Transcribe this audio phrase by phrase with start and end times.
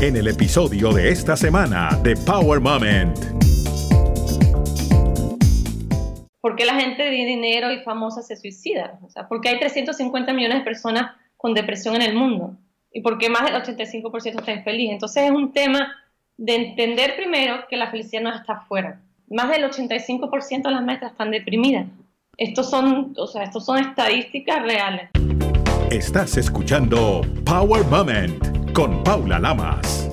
[0.00, 3.18] en el episodio de esta semana de Power Moment.
[6.40, 9.00] ¿Por qué la gente de dinero y famosa se suicida?
[9.04, 12.56] O sea, ¿por qué hay 350 millones de personas con depresión en el mundo?
[12.92, 14.92] ¿Y por qué más del 85% está infeliz?
[14.92, 15.92] Entonces es un tema
[16.36, 19.00] de entender primero que la felicidad no está afuera.
[19.28, 21.88] Más del 85% de las maestras están deprimidas.
[22.36, 25.10] Estos son, o sea, estos son estadísticas reales.
[25.90, 30.10] Estás escuchando Power Moment con Paula Lamas.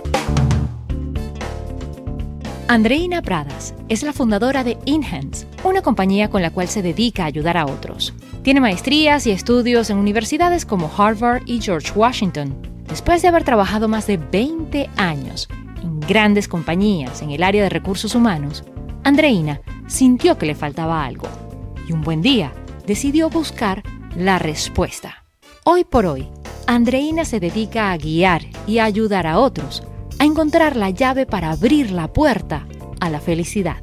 [2.68, 7.28] Andreina Pradas es la fundadora de Inhands, una compañía con la cual se dedica a
[7.28, 8.14] ayudar a otros.
[8.44, 12.56] Tiene maestrías y estudios en universidades como Harvard y George Washington.
[12.88, 15.48] Después de haber trabajado más de 20 años
[15.84, 18.64] en grandes compañías en el área de recursos humanos,
[19.04, 21.28] Andreina sintió que le faltaba algo
[21.88, 22.52] y un buen día
[22.88, 23.84] decidió buscar
[24.16, 25.24] la respuesta.
[25.64, 26.28] Hoy por hoy,
[26.68, 29.84] Andreina se dedica a guiar y a ayudar a otros
[30.20, 32.66] a encontrar la llave para abrir la puerta
[33.00, 33.78] a la felicidad.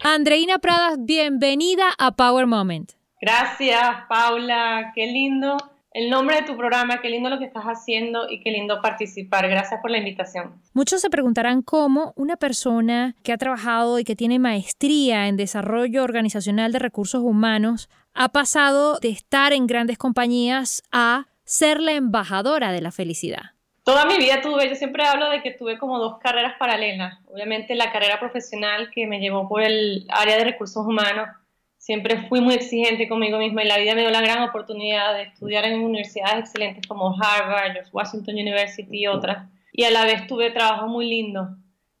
[0.00, 2.92] Andreina Pradas, bienvenida a Power Moment.
[3.20, 4.92] Gracias, Paula.
[4.94, 5.56] Qué lindo
[5.94, 9.48] el nombre de tu programa, qué lindo lo que estás haciendo y qué lindo participar.
[9.48, 10.60] Gracias por la invitación.
[10.72, 16.02] Muchos se preguntarán cómo una persona que ha trabajado y que tiene maestría en desarrollo
[16.02, 22.72] organizacional de recursos humanos ha pasado de estar en grandes compañías a ser la embajadora
[22.72, 23.42] de la felicidad.
[23.84, 27.18] Toda mi vida tuve, yo siempre hablo de que tuve como dos carreras paralelas.
[27.26, 31.28] Obviamente la carrera profesional que me llevó por el área de recursos humanos
[31.76, 35.24] siempre fui muy exigente conmigo misma y la vida me dio la gran oportunidad de
[35.24, 39.46] estudiar en universidades excelentes como Harvard, Washington University y otras.
[39.72, 41.50] Y a la vez tuve trabajo muy lindo.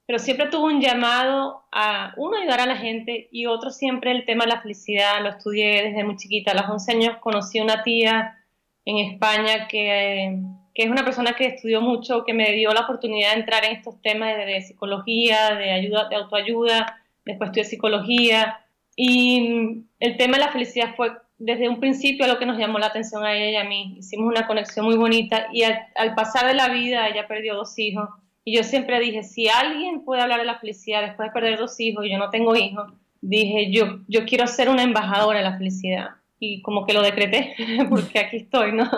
[0.06, 4.24] Pero siempre tuve un llamado a, uno, ayudar a la gente y otro, siempre el
[4.24, 5.20] tema de la felicidad.
[5.22, 6.52] Lo estudié desde muy chiquita.
[6.52, 8.38] A los 11 años conocí una tía
[8.84, 10.38] en España que,
[10.74, 13.76] que es una persona que estudió mucho, que me dio la oportunidad de entrar en
[13.76, 16.98] estos temas de, de psicología, de ayuda, de autoayuda.
[17.24, 18.60] Después estudié psicología
[18.96, 22.86] y el tema de la felicidad fue desde un principio lo que nos llamó la
[22.86, 23.96] atención a ella y a mí.
[23.98, 28.08] Hicimos una conexión muy bonita y al, pasar de la vida ella perdió dos hijos.
[28.44, 31.78] Y yo siempre dije, si alguien puede hablar de la felicidad después de perder dos
[31.80, 35.58] hijos y yo no tengo hijos, dije, yo, yo quiero ser una embajadora de la
[35.58, 36.10] felicidad.
[36.44, 37.54] Y como que lo decreté,
[37.88, 38.90] porque aquí estoy, ¿no?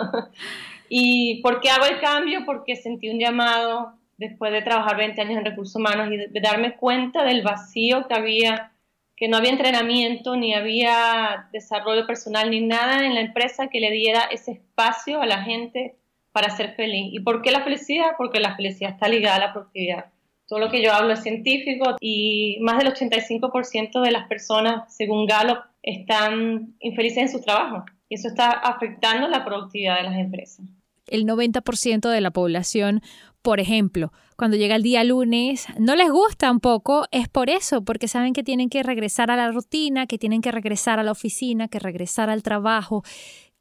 [0.89, 2.43] ¿Y por qué hago el cambio?
[2.43, 6.75] Porque sentí un llamado después de trabajar 20 años en recursos humanos y de darme
[6.75, 8.71] cuenta del vacío que había
[9.15, 13.91] que no había entrenamiento, ni había desarrollo personal, ni nada en la empresa que le
[13.91, 15.95] diera ese espacio a la gente
[16.31, 17.13] para ser feliz.
[17.13, 18.11] ¿Y por qué la felicidad?
[18.17, 20.05] Porque la felicidad está ligada a la productividad.
[20.47, 25.25] Todo lo que yo hablo es científico y más del 85% de las personas, según
[25.25, 27.85] Gallup, están infelices en su trabajo.
[28.09, 30.65] Y eso está afectando la productividad de las empresas.
[31.07, 33.01] El 90% de la población
[33.45, 37.85] por ejemplo, cuando llega el día lunes, no les gusta un poco, es por eso,
[37.85, 41.11] porque saben que tienen que regresar a la rutina, que tienen que regresar a la
[41.11, 43.03] oficina, que regresar al trabajo.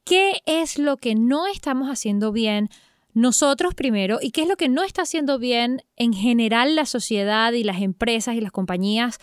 [0.03, 2.71] ¿Qué es lo que no estamos haciendo bien
[3.13, 7.53] nosotros primero y qué es lo que no está haciendo bien en general la sociedad
[7.53, 9.19] y las empresas y las compañías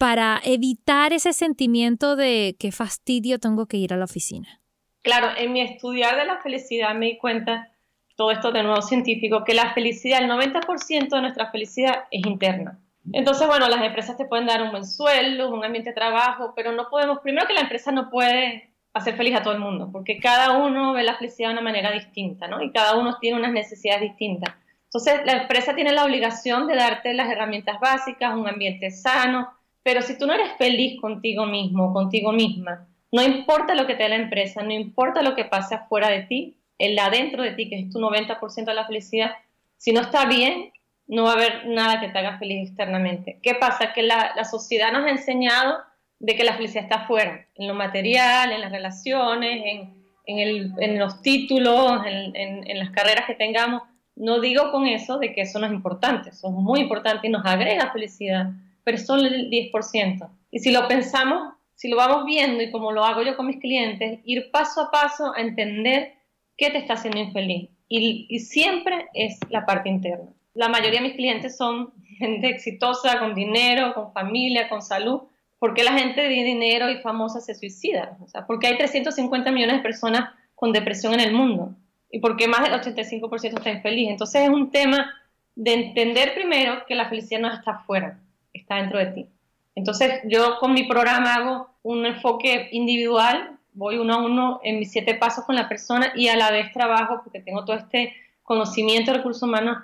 [0.00, 4.62] para evitar ese sentimiento de qué fastidio tengo que ir a la oficina?
[5.02, 7.68] Claro, en mi estudiar de la felicidad me di cuenta
[8.16, 12.78] todo esto de nuevo científico, que la felicidad, el 90% de nuestra felicidad es interna.
[13.12, 16.72] Entonces, bueno, las empresas te pueden dar un buen sueldo, un ambiente de trabajo, pero
[16.72, 20.18] no podemos, primero que la empresa no puede hacer feliz a todo el mundo, porque
[20.18, 22.62] cada uno ve la felicidad de una manera distinta, ¿no?
[22.62, 24.54] Y cada uno tiene unas necesidades distintas.
[24.84, 30.02] Entonces, la empresa tiene la obligación de darte las herramientas básicas, un ambiente sano, pero
[30.02, 34.10] si tú no eres feliz contigo mismo, contigo misma, no importa lo que te dé
[34.10, 37.78] la empresa, no importa lo que pase afuera de ti, el adentro de ti, que
[37.78, 39.32] es tu 90% de la felicidad,
[39.76, 40.72] si no está bien,
[41.06, 43.40] no va a haber nada que te haga feliz externamente.
[43.42, 43.92] ¿Qué pasa?
[43.92, 45.78] Que la, sociedad nos ha enseñado
[46.20, 49.88] de que la felicidad está afuera, en lo material, en las relaciones,
[50.26, 53.82] en, los títulos, en, las carreras que tengamos.
[54.14, 57.30] No digo con eso de que eso no es importante, eso es muy importante y
[57.30, 58.50] nos agrega felicidad,
[58.90, 60.28] pero solo el 10%.
[60.50, 63.60] Y si lo pensamos, si lo vamos viendo y como lo hago yo con mis
[63.60, 66.20] clientes, ir paso a paso a entender
[66.60, 67.70] ¿Qué te está haciendo infeliz?
[67.88, 70.28] Y, siempre es la parte interna.
[70.52, 75.22] La mayoría de mis clientes son gente exitosa, con dinero, con familia, con salud.
[75.58, 78.18] ¿Por qué la gente de dinero y famosa se suicida?
[78.20, 81.74] O sea, porque hay 350 millones de personas con depresión en el mundo.
[82.10, 84.10] ¿Y por qué más del 85% está infeliz?
[84.10, 85.10] Entonces es un tema
[85.54, 88.20] de entender primero que la felicidad no está afuera,
[88.52, 89.26] está dentro de ti.
[89.74, 94.90] Entonces yo con mi programa hago un enfoque individual voy uno a uno en mis
[94.90, 98.12] siete pasos con la persona y a la vez trabajo porque tengo todo este
[98.42, 99.78] conocimiento de recursos humanos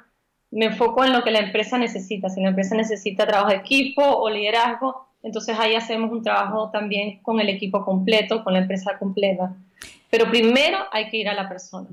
[0.51, 2.29] me enfoco en lo que la empresa necesita.
[2.29, 7.19] Si la empresa necesita trabajo de equipo o liderazgo, entonces ahí hacemos un trabajo también
[7.23, 9.55] con el equipo completo, con la empresa completa.
[10.09, 11.89] Pero primero hay que ir a la persona.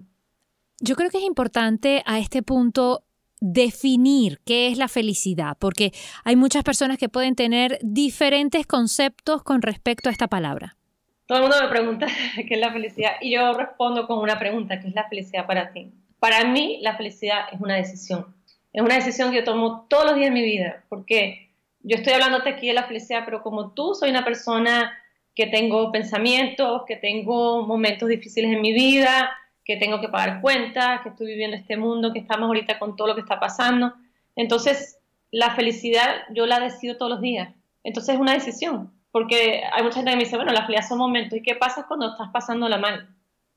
[0.80, 3.04] Yo creo que es importante a este punto
[3.44, 5.92] definir qué es la felicidad, porque
[6.24, 10.78] hay muchas personas que pueden tener diferentes conceptos con respecto a esta palabra.
[11.26, 14.80] Todo el mundo me pregunta qué es la felicidad y yo respondo con una pregunta,
[14.80, 15.92] ¿qué es la felicidad para ti?
[16.20, 18.34] Para mí la felicidad es una decisión.
[18.72, 21.50] Es una decisión que yo tomo todos los días de mi vida, porque
[21.82, 24.98] yo estoy hablándote aquí de la felicidad, pero como tú soy una persona
[25.36, 31.02] que tengo pensamientos, que tengo momentos difíciles en mi vida, que tengo que pagar cuentas,
[31.02, 33.94] que estoy viviendo este mundo, que estamos ahorita con todo lo que está pasando.
[34.36, 35.00] Entonces,
[35.32, 37.50] la felicidad yo la decido todos los días.
[37.84, 40.98] Entonces es una decisión, porque hay mucha gente que me dice, bueno, la felicidad son
[40.98, 41.38] momentos.
[41.38, 43.10] ¿Y qué pasa cuando estás pasando la mal?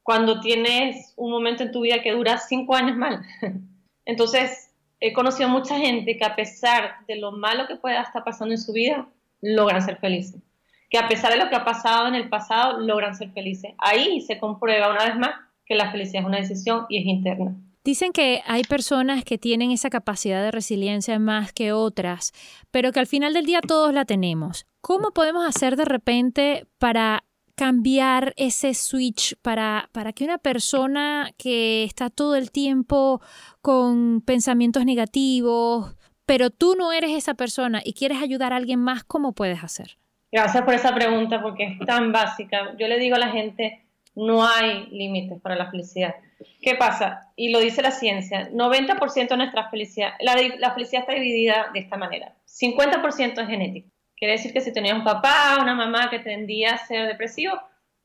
[0.03, 3.23] Cuando tienes un momento en tu vida que dura cinco años mal.
[4.05, 4.71] Entonces,
[5.01, 8.61] he conocido mucha gente que a pesar de lo malo que pueda estar pasando en
[8.61, 9.09] su vida,
[9.43, 10.41] logran ser felices.
[10.89, 13.75] Que a pesar de lo que ha pasado en el pasado, logran ser felices.
[13.79, 17.57] Ahí se comprueba una vez más que la felicidad es una decisión y es interna.
[17.85, 22.33] Dicen que hay personas que tienen esa capacidad de resiliencia más que otras,
[22.71, 24.67] pero que al final del día todos la tenemos.
[24.81, 27.25] ¿Cómo podemos hacer de repente para
[27.57, 33.21] cambiar ese switch para, para que una persona que está todo el tiempo
[33.63, 35.97] con pensamientos negativos,
[36.27, 39.97] pero tú no eres esa persona y quieres ayudar a alguien más, ¿cómo puedes hacer?
[40.31, 42.77] Gracias por esa pregunta porque es tan básica.
[42.79, 43.86] Yo le digo a la gente,
[44.17, 46.17] no hay límites para la felicidad.
[46.61, 47.31] ¿Qué pasa?
[47.37, 51.97] Y lo dice la ciencia, 90% de nuestra felicidad, la, felicidad está dividida de esta
[51.97, 52.35] manera.
[52.47, 53.89] 50% es genético.
[54.17, 57.53] Quiere decir que si tenías un papá, una mamá que tendía a ser depresivo,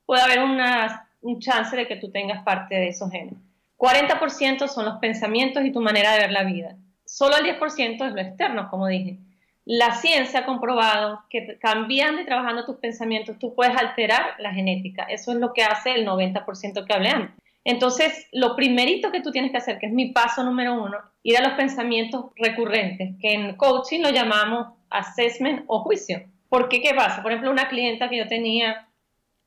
[0.06, 3.36] puede haber una, un chance de que tú tengas parte de esos genes.
[3.78, 6.75] 40% son los pensamientos y tu manera de ver la vida.
[7.06, 9.18] Solo el 10% es lo externo, como dije.
[9.74, 15.04] La ciencia ha comprobado que cambiando y trabajando tus pensamientos, tú puedes alterar la genética.
[15.04, 17.30] Eso es lo que hace el 90% que hablé.
[17.64, 21.38] Entonces, lo primerito que tú tienes que hacer, que es mi paso número uno, ir
[21.38, 26.22] a los pensamientos recurrentes, que en coaching lo llamamos assessment o juicio.
[26.50, 26.82] ¿Por qué?
[26.82, 27.24] ¿Qué pasa?
[27.24, 28.90] Por ejemplo, una clienta que yo tenía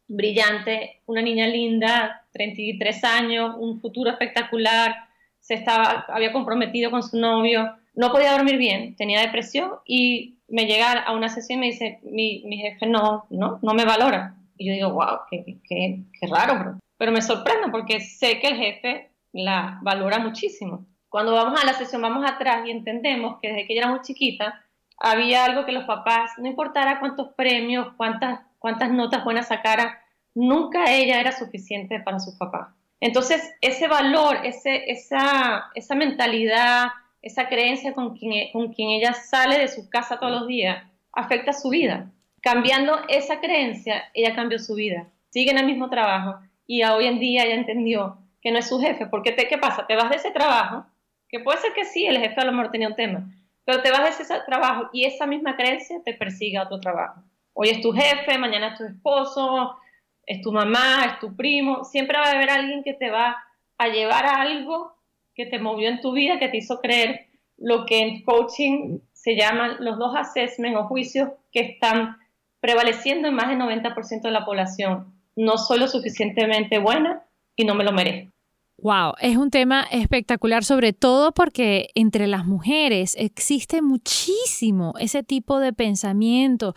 [0.09, 4.97] brillante, una niña linda, 33 años, un futuro espectacular,
[5.39, 10.67] se estaba, había comprometido con su novio, no podía dormir bien, tenía depresión y me
[10.67, 14.37] llega a una sesión y me dice, mi, mi jefe no, no, no me valora.
[14.57, 16.79] Y yo digo, wow, qué, qué, qué raro, bro.
[16.97, 20.87] Pero me sorprende porque sé que el jefe la valora muchísimo.
[21.09, 24.01] Cuando vamos a la sesión, vamos atrás y entendemos que desde que ella era muy
[24.03, 24.65] chiquita,
[24.99, 30.03] había algo que los papás, no importara cuántos premios, cuántas, cuántas notas buenas sacara,
[30.35, 32.75] nunca ella era suficiente para su papá.
[33.01, 36.89] Entonces, ese valor, ese, esa, esa mentalidad,
[37.25, 40.85] esa creencia con quien, e, con quien ella sale de su casa todos los días,
[41.11, 42.11] afecta su vida.
[42.43, 45.09] Cambiando esa creencia, ella cambió su vida.
[45.31, 48.79] Sigue en el mismo trabajo y hoy en día ella entendió que no es su
[48.79, 49.07] jefe.
[49.07, 49.87] Porque te, ¿qué pasa?
[49.87, 50.85] Te vas de ese trabajo,
[51.31, 53.27] que puede ser que sí, el jefe a lo mejor tenía un tema,
[53.65, 57.23] pero te vas de ese trabajo y esa misma creencia te persigue a otro trabajo.
[57.55, 59.79] Hoy es tu jefe, mañana es tu esposo,
[60.27, 61.85] es tu mamá, es tu primo.
[61.85, 63.43] Siempre va a haber alguien que te va
[63.79, 64.95] a llevar a algo
[65.35, 67.27] que te movió en tu vida, que te hizo creer
[67.57, 72.17] lo que en coaching se llaman los dos assessments o juicios que están
[72.61, 75.15] prevaleciendo en más del 90% de la población.
[75.37, 77.25] No soy lo suficientemente buena
[77.57, 78.35] y no me lo merezco.
[78.79, 85.61] Wow, es un tema espectacular, sobre todo porque entre las mujeres existe muchísimo ese tipo
[85.61, 86.75] de pensamiento.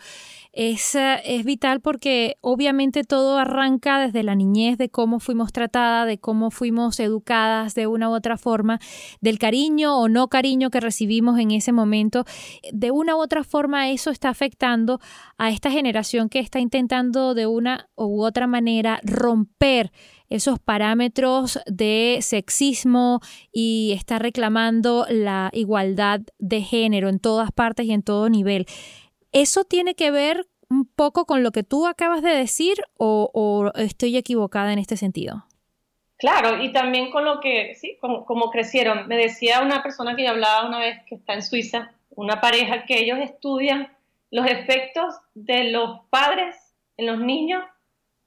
[0.60, 6.08] Es, eh, es, vital porque obviamente todo arranca desde la niñez, de cómo fuimos tratadas,
[6.08, 8.80] de cómo fuimos educadas de una u otra forma,
[9.20, 12.24] del cariño o no cariño que recibimos en ese momento.
[12.72, 14.98] De una u otra forma eso está afectando
[15.36, 19.92] a esta generación que está intentando de una u otra manera romper
[20.28, 23.20] esos parámetros de sexismo
[23.52, 28.66] y está reclamando la igualdad de género en todas partes y en todo nivel.
[29.32, 34.16] ¿Eso tiene que ver un poco con lo que tú acabas de decir o, estoy
[34.16, 35.44] equivocada en este sentido?
[36.18, 39.06] Claro, y también con lo que, sí, como, crecieron.
[39.06, 42.84] Me decía una persona que yo hablaba una vez que está en Suiza, una pareja
[42.86, 43.92] que ellos estudian
[44.30, 46.56] los efectos de los padres
[46.96, 47.62] en los niños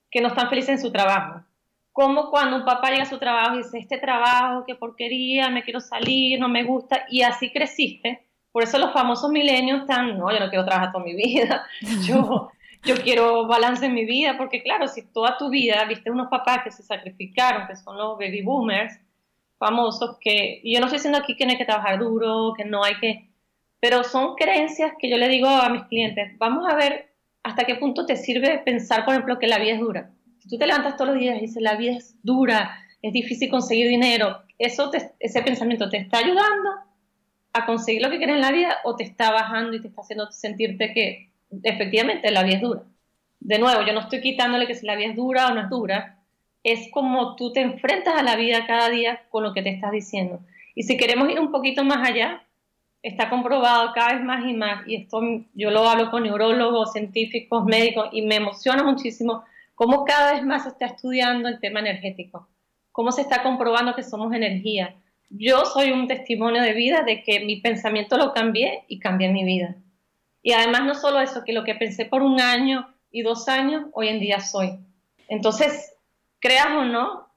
[0.10, 1.43] que no están felices en su trabajo
[1.91, 5.63] como cuando un papá llega a su trabajo y dice, este trabajo, qué porquería, me
[5.63, 8.27] quiero salir, no me gusta, y así creciste.
[8.51, 11.65] Por eso los famosos milenios están, no, yo no quiero trabajar toda mi vida,
[12.05, 12.51] yo,
[12.84, 16.63] yo quiero balance en mi vida, porque claro, si toda tu vida viste unos papás
[16.63, 19.00] que se sacrificaron, que son los baby boomers,
[19.58, 22.84] famosos que yo no estoy diciendo aquí que no hay que trabajar duro, que no
[22.84, 23.29] hay que,
[23.79, 27.75] pero son creencias que yo le digo a mis clientes, vamos a ver hasta qué
[27.75, 30.12] punto te sirve pensar, por ejemplo, que la vida es dura.
[30.39, 33.50] Si tú te levantas todos los días y dices, la vida es dura, es difícil
[33.50, 36.70] conseguir dinero, eso ese pensamiento te está ayudando
[37.53, 40.01] a conseguir lo que quieres en la vida o te está bajando y te está
[40.01, 41.29] haciendo sentirte que
[41.63, 42.84] efectivamente la vida es dura.
[43.39, 45.70] De nuevo, yo no estoy quitándole que si la vida es dura o no es
[45.70, 46.20] dura,
[46.63, 49.91] es como tú te enfrentas a la vida cada día con lo que te estás
[49.91, 50.39] diciendo.
[50.75, 52.43] Y si queremos ir un poquito más allá,
[53.01, 55.22] está comprobado cada vez más y más, y esto
[55.55, 59.43] yo lo hablo con neurólogos, científicos, médicos, y me emociona muchísimo
[59.74, 62.48] cómo cada vez más se está estudiando el tema energético,
[62.91, 64.96] cómo se está comprobando que somos energía.
[65.34, 69.46] Yo soy un testimonio de vida de que mi pensamiento lo cambié y cambié mi
[69.46, 69.76] vida.
[70.44, 73.86] Y además no solo eso, que lo que pensé por un año y dos años,
[73.94, 74.78] hoy en día soy.
[75.30, 75.94] Entonces,
[76.40, 77.30] creas o no,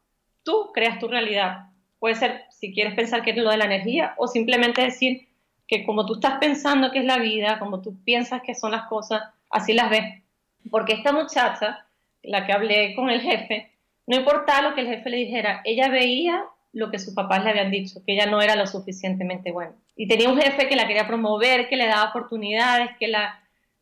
[0.43, 1.69] tú creas tu realidad.
[2.01, 5.29] Puede ser, si quieres pensar que es lo de la energía, o simplemente decir
[5.69, 8.87] que como tú estás pensando que es la vida, como tú piensas que son las
[8.87, 10.21] cosas, así las ves.
[10.69, 11.87] Porque esta muchacha,
[12.25, 13.71] la que hablé con el jefe,
[14.09, 17.51] no importaba lo que el jefe le dijera, ella veía lo que sus papás le
[17.51, 19.75] habían dicho, que ella no era lo suficientemente buena.
[19.97, 23.41] Y tenía un jefe que la quería promover, que le daba oportunidades, que la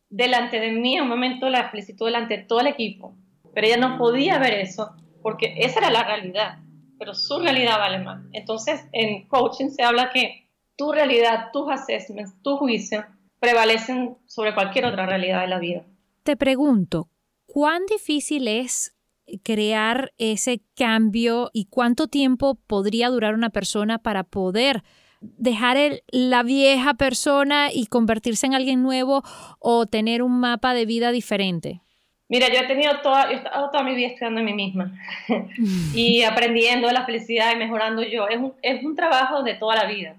[0.09, 3.15] delante de mí, en un momento la felicitó delante de todo el equipo,
[3.53, 6.59] pero ella no podía ver eso porque esa era la realidad,
[6.99, 8.23] pero su realidad vale más.
[8.31, 13.05] Entonces, en coaching se habla que tu realidad, tus assessments, tu juicio
[13.39, 15.83] prevalecen sobre cualquier otra realidad de la vida.
[16.23, 17.09] Te pregunto,
[17.45, 18.95] ¿cuán difícil es
[19.39, 24.83] crear ese cambio y cuánto tiempo podría durar una persona para poder
[25.21, 25.77] dejar
[26.11, 29.23] la vieja persona y convertirse en alguien nuevo
[29.59, 31.81] o tener un mapa de vida diferente?
[32.29, 34.91] Mira, yo he tenido toda, he estado toda mi vida estudiando a mí misma
[35.93, 38.27] y aprendiendo de la felicidad y mejorando yo.
[38.27, 40.15] Es un, es un trabajo de toda la vida.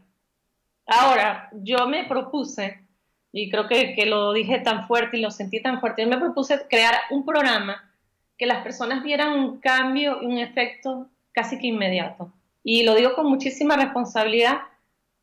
[0.86, 2.86] Ahora, yo me propuse,
[3.32, 6.18] y creo que, que, lo dije tan fuerte y lo sentí tan fuerte, yo me
[6.18, 7.93] propuse crear un programa
[8.38, 12.32] que las personas vieran un cambio y un efecto casi que inmediato.
[12.62, 14.62] Y lo digo con muchísima responsabilidad,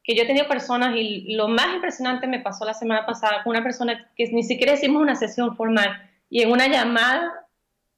[0.03, 3.51] que yo he tenido personas, y lo más impresionante me pasó la semana pasada con
[3.51, 7.41] una persona que ni siquiera hicimos una sesión formal, y en una llamada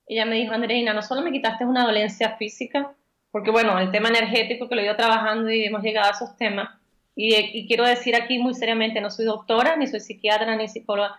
[0.07, 2.93] ella me dijo, Andreina, no solo me quitaste una dolencia física,
[3.31, 6.35] porque bueno, el tema energético que lo he ido trabajando y hemos llegado a esos
[6.37, 6.69] temas,
[7.15, 11.15] y, quiero decir aquí muy seriamente, no soy doctora, ni soy psiquiatra, ni psicóloga,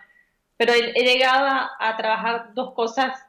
[0.57, 1.47] pero he, llegado
[1.79, 3.24] a, trabajar dos cosas,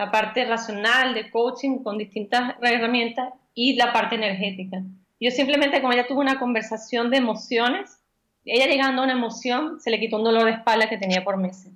[0.00, 4.82] la parte racional de coaching con distintas herramientas y la parte energética.
[5.20, 8.00] Yo simplemente, como ella tuvo una conversación de emociones,
[8.46, 11.36] ella llegando a una emoción, se le quitó un dolor de espalda que tenía por
[11.36, 11.74] meses,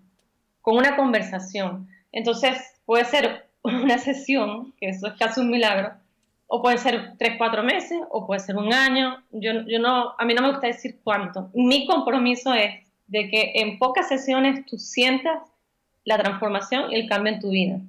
[0.62, 1.86] con una conversación.
[2.12, 5.92] Entonces, puede ser una sesión, que eso es casi un milagro,
[6.46, 9.22] o puede ser tres, cuatro meses, o puede ser un año.
[9.32, 11.50] Yo, yo no, a mí no me gusta decir cuánto.
[11.52, 15.42] Mi compromiso es de que en pocas sesiones tú sientas
[16.04, 17.80] la transformación y el cambio en tu vida.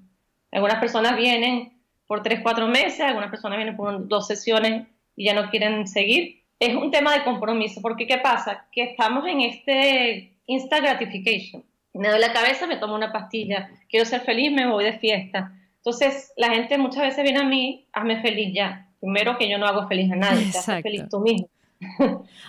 [0.55, 1.73] Algunas personas vienen
[2.07, 6.41] por tres, cuatro meses, algunas personas vienen por dos sesiones y ya no quieren seguir.
[6.59, 8.65] Es un tema de compromiso, porque ¿qué pasa?
[8.71, 11.63] Que estamos en este instant gratification.
[11.93, 15.51] Me doy la cabeza, me tomo una pastilla, quiero ser feliz, me voy de fiesta
[15.85, 18.87] entonces, la gente muchas veces viene a mí, hazme feliz ya.
[18.99, 21.47] Primero que yo no hago feliz a nadie, te haces feliz tú mismo.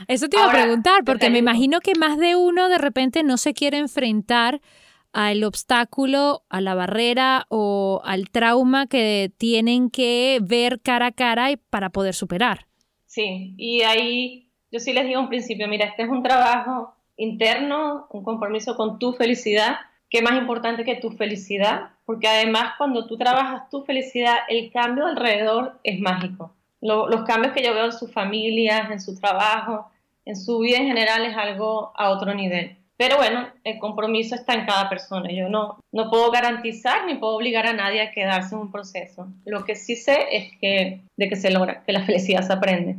[0.09, 3.37] Eso te iba a preguntar, porque me imagino que más de uno de repente no
[3.37, 4.63] se quiere enfrentar
[5.17, 11.49] al obstáculo, a la barrera o al trauma que tienen que ver cara a cara
[11.71, 12.67] para poder superar.
[13.07, 18.09] Sí, y ahí yo sí les digo un principio, mira, este es un trabajo interno,
[18.11, 19.77] un compromiso con tu felicidad,
[20.11, 25.07] que más importante que tu felicidad, porque además cuando tú trabajas tu felicidad, el cambio
[25.07, 26.55] alrededor es mágico.
[26.83, 29.91] los cambios que yo veo en sus familias, en su trabajo,
[30.27, 32.77] en su vida en general es algo a otro nivel.
[32.97, 35.31] Pero bueno, el compromiso está en cada persona.
[35.31, 39.29] Yo no, no puedo garantizar ni puedo obligar a nadie a quedarse en un proceso.
[39.45, 42.97] Lo que sí sé es que de que se logra, que la felicidad se aprende.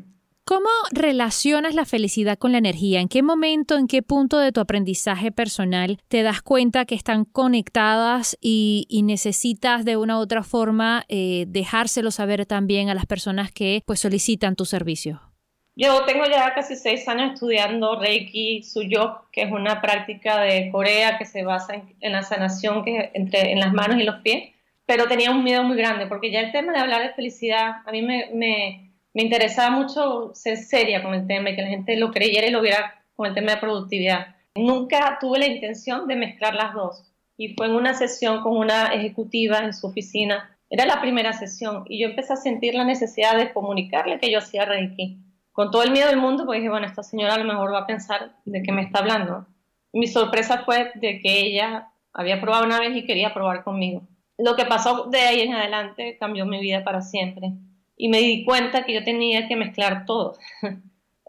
[0.47, 3.01] ¿Cómo relacionas la felicidad con la energía?
[3.01, 7.25] ¿En qué momento, en qué punto de tu aprendizaje personal te das cuenta que están
[7.25, 13.51] conectadas y, necesitas de una u otra forma eh, dejárselo saber también a las personas
[13.51, 15.21] que pues, solicitan tu servicio?
[15.79, 21.17] Yo tengo ya casi seis años estudiando Reiki Suyo, que es una práctica de Corea
[21.17, 24.53] que se basa en, la sanación que entre en las manos y los pies,
[24.85, 27.91] pero tenía un miedo muy grande porque ya el tema de hablar de felicidad a
[27.91, 32.11] mí me me interesaba mucho ser seria con el tema y que la gente lo
[32.11, 34.35] creyera y lo viera con el tema de productividad.
[34.53, 37.11] Nunca tuve la intención de mezclar las dos.
[37.35, 41.83] Y fue en una sesión con una ejecutiva en su oficina Era la primera sesión
[41.87, 45.17] y yo empecé a sentir la necesidad de comunicarle que yo hacía Reiki.
[45.57, 47.79] Con todo el miedo del mundo, pues dije, bueno, esta señora a lo mejor va
[47.79, 49.47] a pensar de qué me está hablando.
[49.91, 54.03] Mi sorpresa fue de que ella había probado una vez y quería probar conmigo.
[54.37, 57.53] Lo que pasó de ahí en adelante cambió mi vida para siempre
[57.95, 60.37] y me di cuenta que yo tenía que mezclar todo.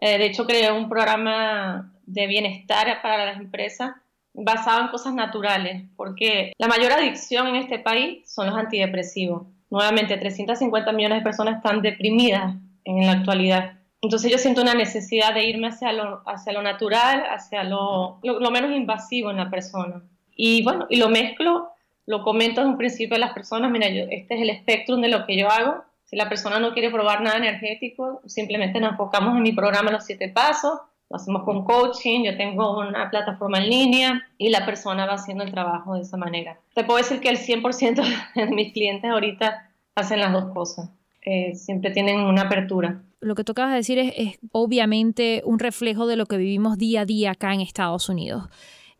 [0.01, 3.91] Eh, de hecho, creé un programa de bienestar para las empresas
[4.33, 9.47] basado en cosas naturales, porque la mayor adicción en este país son los antidepresivos.
[9.69, 12.55] Nuevamente, 350 millones de personas están deprimidas
[12.85, 13.78] en la actualidad.
[14.01, 18.71] Entonces yo siento una necesidad de irme hacia lo, hacia lo natural, hacia lo, menos
[18.71, 20.01] invasivo en la persona.
[20.35, 21.69] Y bueno, y lo mezclo,
[22.05, 25.25] lo comento desde un principio a las personas, mira, este es el espectro de lo
[25.25, 25.83] que yo hago.
[26.05, 30.05] Si la persona no quiere probar nada energético, simplemente nos enfocamos en mi programa Los
[30.05, 30.79] Siete Pasos,
[31.09, 35.43] lo hacemos con coaching, yo tengo una plataforma en línea y la persona va haciendo
[35.43, 36.59] el trabajo de esa manera.
[36.73, 38.03] Te puedo decir que el 100%
[38.35, 40.89] de mis clientes ahorita hacen las dos cosas,
[41.21, 43.01] eh, siempre tienen una apertura.
[43.21, 47.01] Lo que tú de decir es, es obviamente un reflejo de lo que vivimos día
[47.01, 48.49] a día acá en Estados Unidos.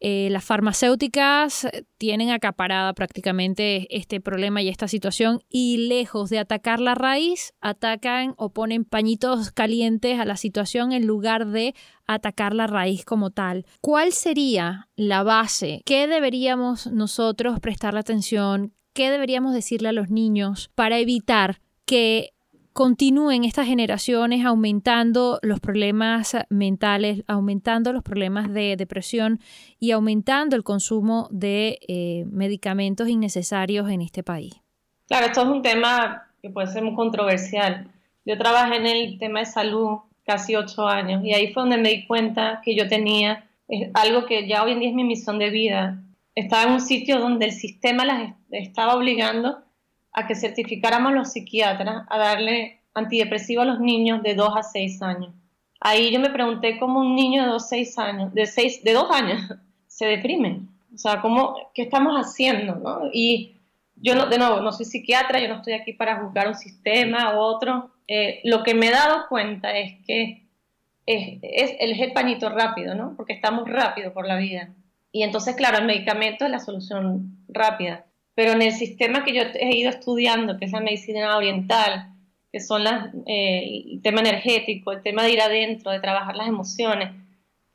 [0.02, 6.80] Eh, las farmacéuticas tienen acaparada prácticamente este problema y esta situación y lejos de atacar
[6.80, 11.76] la raíz, atacan o ponen pañitos calientes a la situación en lugar de
[12.08, 13.66] atacar la raíz como tal.
[13.82, 15.82] ¿Cuál sería la base?
[15.86, 18.74] ¿Qué deberíamos nosotros prestarle atención?
[18.94, 22.32] ¿Qué deberíamos decirle a los niños para evitar que
[22.74, 29.40] continúen estas generaciones aumentando los problemas mentales, aumentando los problemas de depresión
[29.80, 34.54] y aumentando el consumo de eh, medicamentos innecesarios en este país.
[35.08, 37.92] Claro, esto es un tema que puede ser muy controversial.
[38.26, 41.90] Yo trabajé en el tema de salud casi ocho años y ahí fue donde me
[41.90, 43.50] di cuenta que yo tenía
[43.94, 46.04] algo que ya hoy en día es mi misión de vida.
[46.36, 49.64] Estaba en un sitio donde el sistema las estaba obligando
[50.14, 55.02] a que certificáramos los psiquiatras a darle antidepresivo a los niños de 2 a 6
[55.02, 55.34] años.
[55.80, 59.12] Ahí yo me pregunté cómo un niño de 2 6 años, de 6, de 2
[59.12, 59.42] años,
[59.88, 60.62] se deprime.
[60.94, 62.76] O sea, ¿cómo, ¿qué estamos haciendo?
[62.76, 63.10] ¿no?
[63.14, 63.56] Y
[63.96, 67.36] yo, no, de nuevo, no soy psiquiatra, yo no estoy aquí para juzgar un sistema
[67.36, 67.92] u otro.
[68.08, 70.48] Eh, lo que me he dado cuenta es que
[71.06, 73.14] es, es el, el pañito rápido, ¿no?
[73.16, 74.74] Porque estamos rápido por la vida.
[75.12, 78.06] Y entonces, claro, el medicamento es la solución rápida
[78.40, 82.14] pero en el sistema que yo he ido estudiando, que es la medicina oriental,
[82.54, 86.48] que son las, eh, el tema energético, el tema de ir adentro, de trabajar las
[86.48, 87.10] emociones,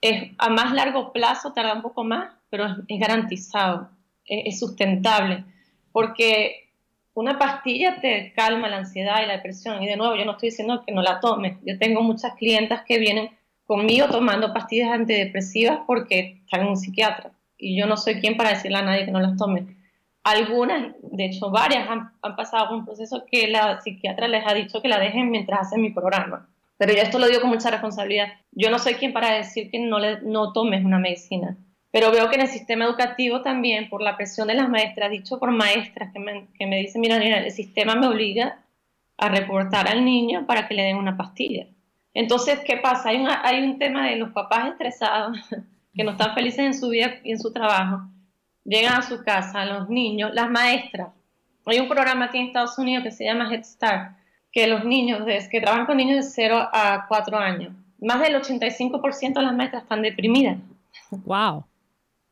[0.00, 3.90] es, a más largo plazo tarda un poco más, pero es, garantizado,
[4.24, 5.44] es, sustentable,
[5.92, 6.70] porque
[7.12, 10.48] una pastilla te calma la ansiedad y la depresión, y de nuevo, yo no estoy
[10.48, 13.29] diciendo que no la tomes, yo tengo muchas clientas que vienen
[13.66, 18.48] conmigo tomando pastillas antidepresivas porque están en un psiquiatra, y yo no soy quien para
[18.48, 19.84] decirle a nadie que no las tome
[20.24, 24.80] algunas, de hecho varias, han, pasado por un proceso que la psiquiatra les ha dicho
[24.80, 26.48] que la dejen mientras hacen mi programa.
[26.78, 28.32] Pero yo esto lo digo con mucha responsabilidad.
[28.50, 31.56] Yo no soy quien para decir que no, le, no tomes una medicina.
[31.92, 35.38] Pero veo que en el sistema educativo también, por la presión de las maestras, dicho
[35.38, 38.58] por maestras que me, que me dicen, mira, mira, el sistema me obliga
[39.18, 41.66] a reportar al niño para que le den una pastilla.
[42.14, 43.10] Entonces, ¿qué pasa?
[43.10, 45.38] Hay, hay un tema de los papás estresados,
[45.94, 48.08] que no están felices en su vida y en su trabajo,
[48.64, 51.11] llegan a su casa los niños, las maestras.
[51.66, 54.16] Hay un programa aquí en Estados Unidos que se llama Head Start,
[54.53, 59.35] que los niños que trabajan con niños de 0 a 4 años, más del 85%
[59.35, 60.59] de las maestras están deprimidas.
[61.11, 61.64] Wow.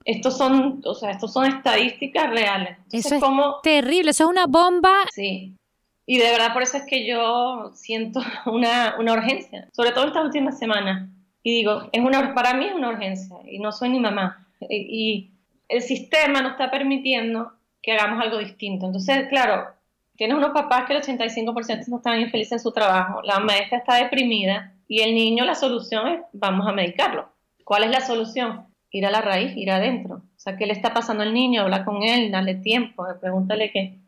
[0.04, 2.76] Estos son, o sea, estos son estadísticas reales.
[2.90, 4.92] eso es como, terrible, eso es una bomba.
[5.12, 5.56] Sí.
[6.04, 10.24] Y de verdad por eso es que yo siento una, una urgencia, sobre todo estas
[10.24, 11.08] últimas semanas.
[11.44, 14.46] Y digo, es una, para mí es una urgencia y no soy ni mamá.
[14.68, 15.31] y
[15.72, 18.86] el sistema no está permitiendo que hagamos algo distinto.
[18.86, 19.68] Entonces, claro,
[20.16, 23.96] tienes unos papás que el 85% no están infelices en su trabajo, la maestra está
[23.96, 27.32] deprimida y el niño la solución es vamos a medicarlo.
[27.64, 28.66] ¿Cuál es la solución?
[28.90, 30.16] Ir a la raíz, ir adentro.
[30.16, 31.62] O sea, ¿qué le está pasando al niño?
[31.62, 33.98] Habla con él, dale tiempo, pregúntale qué.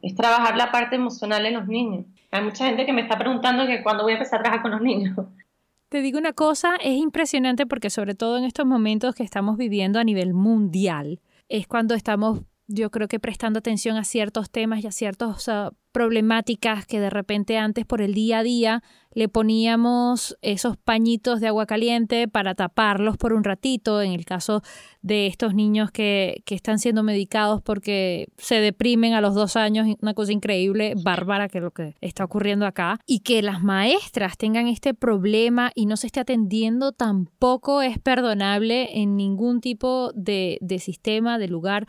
[0.00, 2.06] Es trabajar la parte emocional en los niños.
[2.30, 4.70] Hay mucha gente que me está preguntando que cuándo voy a empezar a trabajar con
[4.70, 5.14] los niños.
[5.90, 9.98] Te digo una cosa, es impresionante porque sobre todo en estos momentos que estamos viviendo
[9.98, 14.86] a nivel mundial, es cuando estamos yo creo que prestando atención a ciertos temas y
[14.86, 15.50] a ciertas
[15.92, 21.48] problemáticas que de repente antes por el día a día le poníamos esos pañitos de
[21.48, 24.62] agua caliente para taparlos por un ratito, en el caso
[25.02, 29.88] de estos niños que, que están siendo medicados porque se deprimen a los dos años,
[30.00, 34.36] una cosa increíble, bárbara que es lo que está ocurriendo acá, y que las maestras
[34.36, 40.58] tengan este problema y no se esté atendiendo tampoco es perdonable en ningún tipo de,
[40.60, 41.88] de sistema, de lugar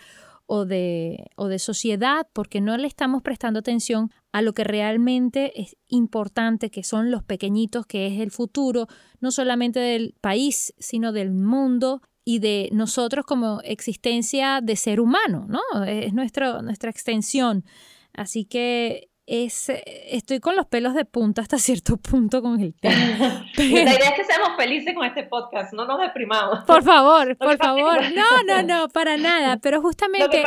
[0.53, 5.61] o de, o de sociedad porque no le estamos prestando atención a lo que realmente
[5.61, 8.87] es importante, que son los pequeñitos, que es el futuro,
[9.21, 15.45] no solamente del país, sino del mundo y de nosotros como existencia de ser humano,
[15.47, 15.85] ¿no?
[15.85, 17.63] Es nuestro, nuestra extensión.
[18.11, 23.45] Así que es, estoy con los pelos de punta hasta cierto punto con el tema.
[23.57, 26.65] La idea es que seamos felices con este podcast, no nos deprimamos.
[26.65, 28.01] Por favor, por favor.
[28.13, 29.57] No, no, no, para nada.
[29.57, 30.43] Pero justamente...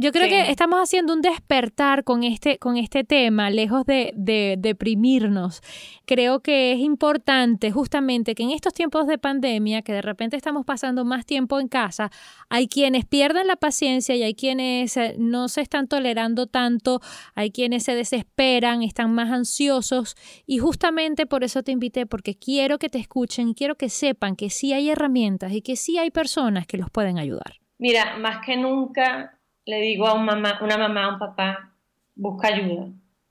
[0.00, 4.56] Yo creo que estamos haciendo un despertar con este, con este tema, lejos de, de,
[4.58, 5.60] deprimirnos.
[6.06, 10.64] Creo que es importante justamente que en estos tiempos de pandemia, que de repente estamos
[10.64, 12.10] pasando más tiempo en casa,
[12.48, 17.02] hay quienes pierden la paciencia y hay quienes eh, no se están tolerando tanto,
[17.34, 22.78] hay quienes se desesperan, están más ansiosos y justamente por eso te invité, porque quiero
[22.78, 26.10] que te escuchen y quiero que sepan que sí hay herramientas y que sí hay
[26.10, 27.60] personas que los pueden ayudar.
[27.76, 29.36] Mira, más que nunca
[29.70, 31.70] le digo a mamá, una mamá, a un papá,
[32.16, 32.88] busca ayuda,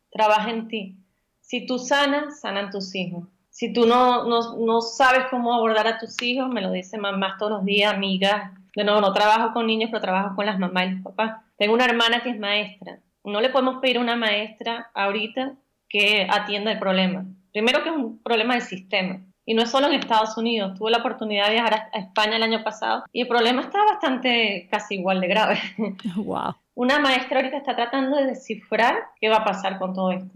[0.10, 0.96] trabaja en ti.
[1.42, 3.26] Si tú sanas, sanan tus hijos.
[3.50, 7.52] Si tú no, no, sabes cómo abordar a tus hijos, me lo dicen mamás todos
[7.52, 8.54] los días, amigas.
[8.74, 11.42] De nuevo, no trabajo con niños, pero trabajo con las mamás y los papás.
[11.58, 13.00] Tengo una hermana que es maestra.
[13.26, 15.56] No le podemos pedir a una maestra ahorita
[15.90, 17.26] que atienda el problema.
[17.52, 19.20] Primero que es un problema del sistema.
[19.50, 20.78] Y no es solo en Estados Unidos.
[20.78, 24.68] Tuve la oportunidad de viajar a España el año pasado y el problema está bastante
[24.70, 25.60] casi igual de grave.
[26.16, 26.54] Wow.
[26.76, 30.30] Una maestra ahorita está tratando de descifrar qué va a pasar con todo esto.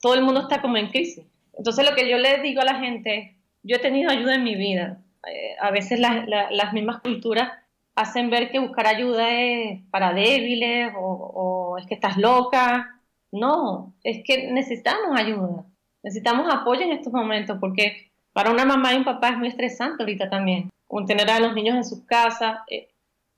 [0.00, 1.24] Todo el mundo está como en crisis.
[1.56, 4.56] Entonces lo que yo le digo a la gente, yo he tenido ayuda en mi
[4.56, 4.98] vida.
[5.24, 7.52] Eh, a veces las mismas culturas
[7.94, 13.00] hacen ver que buscar ayuda es para débiles o, o es que estás loca.
[13.30, 15.64] No, es que necesitamos ayuda.
[16.02, 18.07] Necesitamos apoyo en estos momentos porque
[18.38, 20.70] para una mamá y un papá es muy estresante ahorita también.
[21.08, 22.86] tener a los niños en sus casas eh,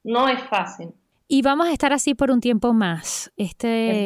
[0.04, 0.90] no es fácil.
[1.26, 3.32] Y vamos a estar así por un tiempo más.
[3.38, 4.04] Este,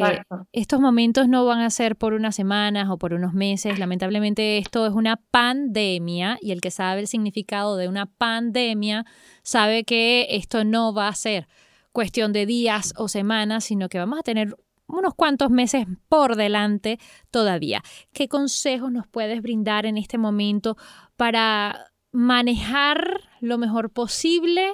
[0.53, 3.77] estos momentos no van a ser por unas semanas o por unos meses.
[3.77, 9.03] Lamentablemente esto es una pandemia y el que sabe el significado de una pandemia
[9.43, 11.49] sabe que esto no va a ser
[11.91, 14.55] cuestión de días o semanas, sino que vamos a tener
[14.87, 16.99] unos cuantos meses por delante
[17.31, 17.81] todavía.
[18.13, 20.77] ¿Qué consejos nos puedes brindar en este momento
[21.15, 24.73] para manejar lo mejor posible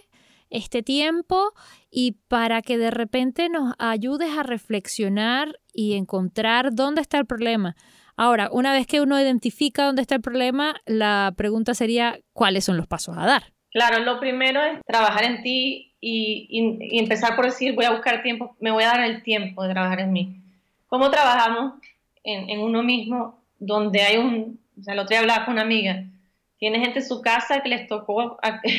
[0.49, 1.53] este tiempo
[1.89, 7.75] y para que de repente nos ayudes a reflexionar y encontrar dónde está el problema?
[8.17, 12.77] Ahora, una vez que uno identifica dónde está el problema, la pregunta sería, ¿cuáles son
[12.77, 13.53] los pasos a dar?
[13.71, 18.55] Claro, lo primero es trabajar en ti y, empezar por decir, voy a buscar tiempo,
[18.59, 20.41] me voy a dar el tiempo de trabajar en mí.
[20.87, 21.75] ¿Cómo trabajamos
[22.23, 26.03] en, uno mismo donde hay un, o sea, el otro día hablaba con una amiga,
[26.57, 28.37] tiene gente en su casa que les tocó,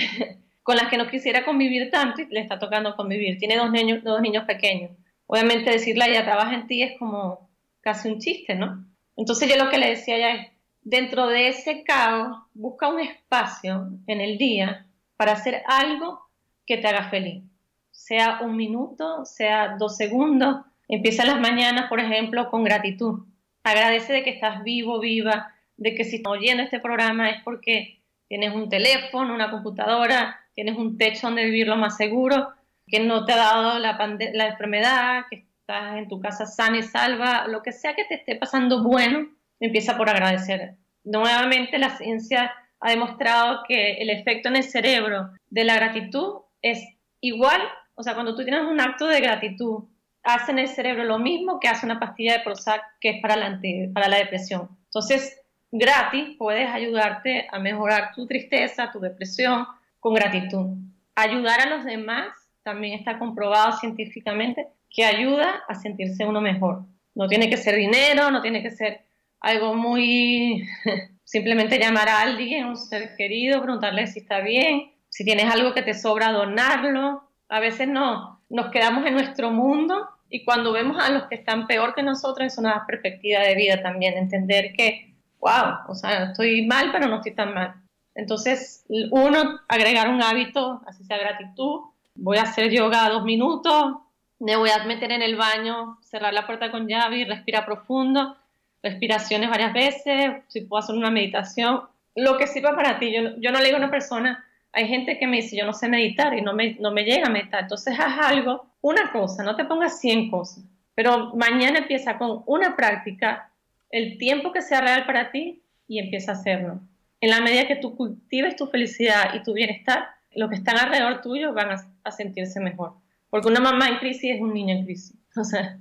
[0.63, 4.05] con las que no quisiera convivir tanto y le está tocando convivir, tiene dos niños,
[4.05, 4.91] dos niños pequeños.
[5.27, 7.49] Obviamente decirle a ella, trabaja en ti es como
[7.81, 8.85] casi un chiste, ¿no?
[9.17, 10.52] Entonces yo lo que le decía a ella es,
[10.83, 16.21] dentro de ese caos, busca un espacio en el día para hacer algo
[16.67, 17.43] que te haga feliz.
[17.91, 20.65] Sea un minuto, sea dos segundos.
[20.89, 23.25] Empieza las mañanas, por ejemplo, con gratitud.
[23.65, 28.01] Agradece de que estás vivo, viva, de que si estás oyendo este programa es porque
[28.29, 32.51] tienes un teléfono, una computadora, tienes un techo donde vivir lo más seguro,
[32.87, 33.97] que no te ha dado la,
[34.33, 38.15] la enfermedad, que estás en tu casa sana y salva, lo que sea que te
[38.15, 39.29] esté pasando bueno,
[39.67, 40.77] empieza por agradecer.
[41.05, 46.83] Nuevamente la ciencia ha demostrado que el efecto en el cerebro de la gratitud es
[47.21, 47.61] igual,
[47.95, 49.85] o sea, cuando tú tienes un acto de gratitud,
[50.23, 53.37] hace en el cerebro lo mismo que hace una pastilla de Prozac que es para
[53.37, 53.61] la,
[53.93, 54.69] para la depresión.
[54.85, 59.67] Entonces, gratis puedes ayudarte a mejorar tu tristeza, tu depresión
[60.01, 60.77] con gratitud.
[61.15, 62.29] Ayudar a los demás
[62.63, 66.85] también está comprobado científicamente que ayuda a sentirse uno mejor.
[67.15, 69.05] No tiene que ser dinero, no tiene que ser
[69.43, 70.67] algo muy
[71.25, 75.83] simplemente llamar a alguien, un ser querido, preguntarle si está bien, si tienes algo que
[75.83, 77.29] te sobra, donarlo.
[77.49, 81.67] A veces no, nos quedamos en nuestro mundo y cuando vemos a los que están
[81.67, 86.65] peor que nosotros es una perspectiva de vida también, entender que, wow, o sea, estoy
[86.67, 87.75] mal, pero no estoy tan mal.
[88.15, 91.81] Entonces, uno, agregar un hábito, así sea gratitud,
[92.15, 93.97] voy a hacer yoga dos minutos,
[94.39, 98.37] me voy a meter en el baño, cerrar la puerta con llave y respirar profundo,
[98.83, 101.83] respiraciones varias veces, si puedo hacer una meditación,
[102.15, 103.13] lo que sirva para ti.
[103.13, 105.75] Yo, yo no le digo a una persona, hay gente que me dice, yo no
[105.75, 107.63] sé meditar y no me, no me llega a meditar.
[107.63, 110.65] Entonces haz algo, una cosa, no te pongas 100 cosas,
[110.95, 113.51] pero mañana empieza con una práctica,
[113.91, 116.81] el tiempo que sea real para ti y empieza a hacerlo.
[117.21, 121.21] En la medida que tú cultives tu felicidad y tu bienestar, los que están alrededor
[121.21, 122.95] tuyo van a, sentirse mejor.
[123.31, 125.17] Porque una mamá en crisis es un niño en crisis.
[125.37, 125.79] O sea,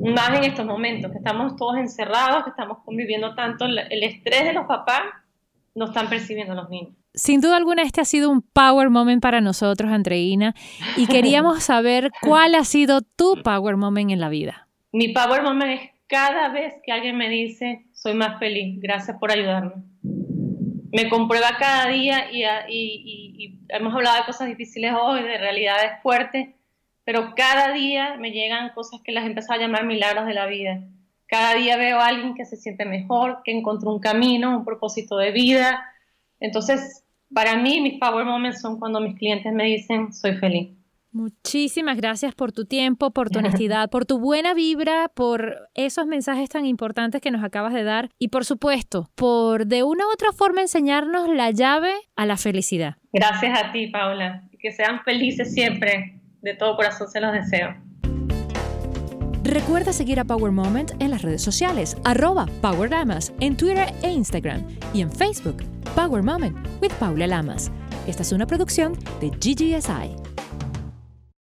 [0.00, 4.52] más en estos momentos, que estamos todos encerrados, que estamos conviviendo tanto, el estrés de
[4.52, 5.02] los papás
[5.74, 6.94] no están percibiendo los niños.
[7.14, 10.54] Sin duda alguna, este ha sido un power moment para nosotros, Andreina,
[10.96, 14.68] y queríamos saber cuál ha sido tu power moment en la vida.
[14.92, 19.30] Mi power moment es cada vez que alguien me dice, soy más feliz, gracias por
[19.30, 19.74] ayudarme.
[20.92, 26.48] Me comprueba cada día y, y hemos hablado de cosas difíciles hoy, de realidades fuertes,
[27.04, 30.46] pero cada día me llegan cosas que las he empezado a llamar milagros de la
[30.46, 30.82] vida.
[31.26, 35.16] Cada día veo a alguien que se siente mejor, que encontró un camino, un propósito
[35.18, 35.84] de vida.
[36.40, 40.70] Entonces, para mí, mis power moments son cuando mis clientes me dicen, soy feliz.
[41.12, 46.48] Muchísimas gracias por tu tiempo, por tu honestidad, por tu buena vibra, por esos mensajes
[46.48, 50.32] tan importantes que nos acabas de dar y por supuesto, por de una u otra
[50.32, 52.96] forma enseñarnos la llave a la felicidad.
[53.12, 54.48] Gracias a ti, Paula.
[54.58, 57.74] Que sean felices siempre de todo corazón se los deseo.
[59.42, 64.10] Recuerda seguir a Power Moment en las redes sociales, arroba Power Lamas, en Twitter e
[64.10, 65.62] Instagram y en Facebook,
[65.94, 67.70] Power Moment with Paula Lamas.
[68.06, 70.23] Esta es una producción de GGSI.